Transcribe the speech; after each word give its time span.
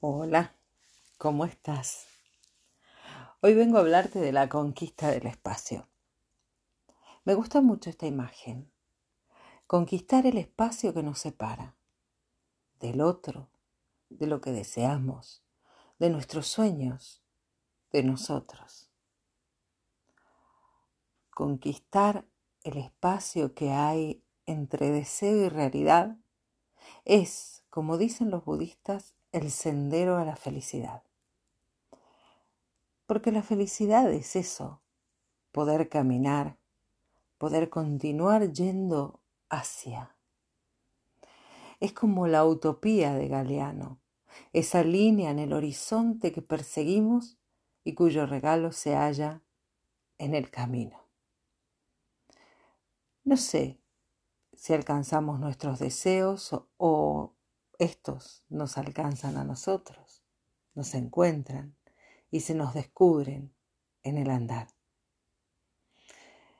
Hola, 0.00 0.54
¿cómo 1.16 1.44
estás? 1.44 2.06
Hoy 3.40 3.54
vengo 3.54 3.78
a 3.78 3.80
hablarte 3.80 4.20
de 4.20 4.30
la 4.30 4.48
conquista 4.48 5.10
del 5.10 5.26
espacio. 5.26 5.88
Me 7.24 7.34
gusta 7.34 7.62
mucho 7.62 7.90
esta 7.90 8.06
imagen. 8.06 8.70
Conquistar 9.66 10.24
el 10.24 10.38
espacio 10.38 10.94
que 10.94 11.02
nos 11.02 11.18
separa 11.18 11.74
del 12.78 13.00
otro, 13.00 13.50
de 14.08 14.28
lo 14.28 14.40
que 14.40 14.52
deseamos, 14.52 15.42
de 15.98 16.10
nuestros 16.10 16.46
sueños, 16.46 17.24
de 17.90 18.04
nosotros. 18.04 18.92
Conquistar 21.30 22.24
el 22.62 22.76
espacio 22.76 23.52
que 23.52 23.72
hay 23.72 24.22
entre 24.46 24.92
deseo 24.92 25.46
y 25.46 25.48
realidad 25.48 26.18
es, 27.04 27.64
como 27.68 27.98
dicen 27.98 28.30
los 28.30 28.44
budistas, 28.44 29.17
el 29.32 29.50
sendero 29.50 30.16
a 30.16 30.24
la 30.24 30.36
felicidad. 30.36 31.02
Porque 33.06 33.32
la 33.32 33.42
felicidad 33.42 34.10
es 34.12 34.36
eso, 34.36 34.80
poder 35.52 35.88
caminar, 35.88 36.58
poder 37.38 37.70
continuar 37.70 38.52
yendo 38.52 39.20
hacia. 39.48 40.14
Es 41.80 41.92
como 41.92 42.26
la 42.26 42.44
utopía 42.44 43.14
de 43.14 43.28
Galeano, 43.28 43.98
esa 44.52 44.82
línea 44.82 45.30
en 45.30 45.38
el 45.38 45.52
horizonte 45.52 46.32
que 46.32 46.42
perseguimos 46.42 47.38
y 47.84 47.94
cuyo 47.94 48.26
regalo 48.26 48.72
se 48.72 48.94
halla 48.94 49.42
en 50.18 50.34
el 50.34 50.50
camino. 50.50 51.04
No 53.24 53.36
sé 53.36 53.78
si 54.54 54.74
alcanzamos 54.74 55.38
nuestros 55.38 55.78
deseos 55.78 56.54
o, 56.76 57.32
estos 57.78 58.44
nos 58.48 58.76
alcanzan 58.76 59.36
a 59.36 59.44
nosotros, 59.44 60.24
nos 60.74 60.94
encuentran 60.94 61.76
y 62.30 62.40
se 62.40 62.54
nos 62.54 62.74
descubren 62.74 63.54
en 64.02 64.18
el 64.18 64.30
andar. 64.30 64.68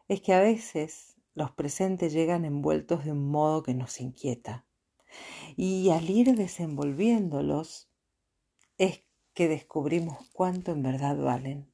Es 0.07 0.23
que 0.23 0.33
a 0.33 0.41
veces 0.41 1.17
los 1.35 1.51
presentes 1.53 2.13
llegan 2.13 2.45
envueltos 2.45 3.05
de 3.05 3.13
un 3.13 3.31
modo 3.31 3.63
que 3.63 3.75
nos 3.75 4.01
inquieta 4.01 4.65
y 5.57 5.91
al 5.91 6.09
ir 6.09 6.35
desenvolviéndolos 6.35 7.89
es 8.77 9.03
que 9.35 9.49
descubrimos 9.49 10.19
cuánto 10.33 10.73
en 10.73 10.83
verdad 10.83 11.17
valen. 11.17 11.73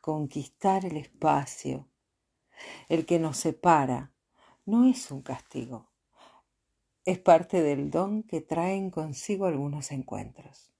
Conquistar 0.00 0.84
el 0.84 0.96
espacio, 0.96 1.88
el 2.88 3.06
que 3.06 3.18
nos 3.18 3.38
separa, 3.38 4.12
no 4.66 4.86
es 4.86 5.10
un 5.10 5.22
castigo, 5.22 5.90
es 7.04 7.18
parte 7.18 7.62
del 7.62 7.90
don 7.90 8.22
que 8.22 8.40
traen 8.40 8.90
consigo 8.90 9.44
algunos 9.44 9.92
encuentros. 9.92 10.72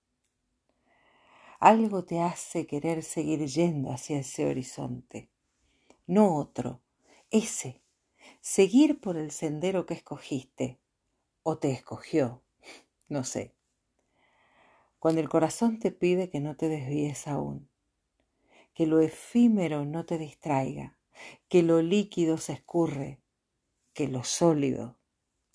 Algo 1.61 2.05
te 2.05 2.20
hace 2.20 2.67
querer 2.67 3.03
seguir 3.03 3.47
yendo 3.47 3.91
hacia 3.91 4.19
ese 4.19 4.47
horizonte, 4.47 5.30
no 6.06 6.36
otro, 6.36 6.80
ese, 7.30 7.83
seguir 8.41 9.00
por 9.00 9.19
el 9.19 9.30
sendero 9.33 9.84
que 9.84 9.95
escogiste 9.95 10.80
o 11.42 11.58
te 11.58 11.72
escogió, 11.72 12.42
no 13.08 13.25
sé. 13.25 13.55
Cuando 14.98 15.20
el 15.20 15.28
corazón 15.28 15.78
te 15.78 15.91
pide 15.91 16.30
que 16.30 16.41
no 16.41 16.56
te 16.56 16.69
desvíes 16.70 17.27
aún, 17.27 17.69
que 18.72 18.86
lo 18.86 19.00
efímero 19.00 19.84
no 19.84 20.06
te 20.06 20.17
distraiga, 20.17 20.98
que 21.48 21.62
lo 21.62 21.83
líquido 21.83 22.39
se 22.39 22.55
escurre, 22.55 23.20
que 23.92 24.08
lo 24.08 24.25
sólido 24.25 24.98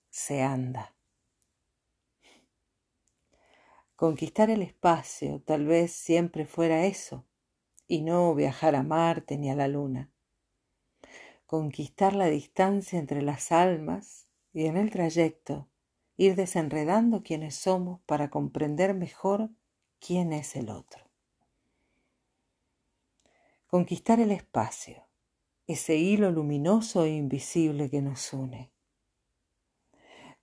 se 0.10 0.42
anda. 0.42 0.96
Conquistar 3.96 4.50
el 4.50 4.62
espacio 4.62 5.42
tal 5.42 5.66
vez 5.66 5.92
siempre 5.92 6.46
fuera 6.46 6.86
eso, 6.86 7.26
y 7.88 8.02
no 8.02 8.34
viajar 8.36 8.76
a 8.76 8.84
Marte 8.84 9.38
ni 9.38 9.50
a 9.50 9.56
la 9.56 9.68
Luna. 9.68 10.12
Conquistar 11.46 12.16
la 12.16 12.28
distancia 12.28 13.00
entre 13.00 13.22
las 13.22 13.52
almas 13.52 14.28
y 14.54 14.68
en 14.68 14.78
el 14.78 14.92
trayecto 14.92 15.68
ir 16.16 16.36
desenredando 16.36 17.24
quiénes 17.24 17.56
somos 17.56 18.02
para 18.06 18.30
comprender 18.30 18.94
mejor 18.94 19.50
quién 20.00 20.34
es 20.34 20.56
el 20.56 20.70
otro. 20.70 21.10
Conquistar 23.68 24.20
el 24.20 24.32
espacio, 24.32 25.08
ese 25.66 25.96
hilo 25.96 26.32
luminoso 26.32 27.04
e 27.04 27.10
invisible 27.10 27.90
que 27.90 28.02
nos 28.02 28.34
une. 28.34 28.72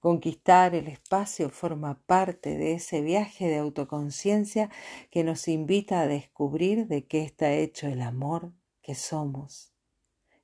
Conquistar 0.01 0.75
el 0.75 0.89
espacio 0.89 1.51
forma 1.51 2.01
parte 2.07 2.59
de 2.59 2.75
ese 2.75 3.01
viaje 3.01 3.49
de 3.49 3.59
autoconciencia 3.59 4.71
que 5.11 5.25
nos 5.25 5.49
invita 5.49 6.01
a 6.01 6.07
descubrir 6.07 6.87
de 6.87 7.07
qué 7.07 7.23
está 7.23 7.53
hecho 7.53 7.89
el 7.89 8.03
amor 8.03 8.53
que 8.83 8.95
somos, 8.95 9.73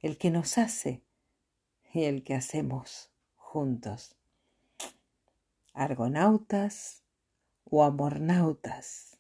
el 0.00 0.18
que 0.18 0.30
nos 0.30 0.58
hace 0.58 1.02
y 1.92 2.04
el 2.04 2.24
que 2.24 2.34
hacemos 2.34 3.12
juntos. 3.36 4.16
Argonautas 5.74 7.02
o 7.64 7.84
amornautas, 7.84 9.18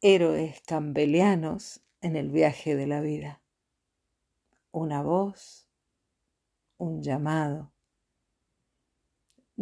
héroes 0.00 0.60
cambelianos 0.62 1.82
en 2.00 2.16
el 2.16 2.30
viaje 2.30 2.76
de 2.76 2.86
la 2.86 3.00
vida. 3.00 3.42
Una 4.70 5.02
voz, 5.02 5.68
un 6.78 7.02
llamado, 7.02 7.71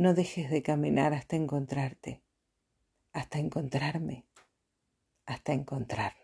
no 0.01 0.15
dejes 0.15 0.49
de 0.49 0.63
caminar 0.63 1.13
hasta 1.13 1.37
encontrarte, 1.37 2.23
hasta 3.13 3.39
encontrarme, 3.39 4.25
hasta 5.27 5.53
encontrarnos. 5.53 6.20